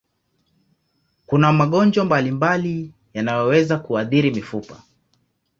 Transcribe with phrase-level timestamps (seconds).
[1.25, 4.83] Kuna magonjwa mbalimbali yanayoweza kuathiri mifupa.